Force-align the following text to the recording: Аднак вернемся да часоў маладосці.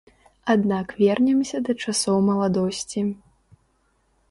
Аднак 0.53 0.87
вернемся 1.01 1.61
да 1.67 1.77
часоў 1.85 2.17
маладосці. 2.31 3.07